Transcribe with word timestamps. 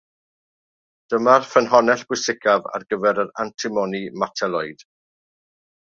Dyma'r 1.13 1.45
ffynhonnell 1.51 2.03
bwysicaf 2.13 2.67
ar 2.79 2.89
gyfer 2.95 3.23
yr 3.27 3.33
antimoni 3.47 4.05
meteloid. 4.25 4.87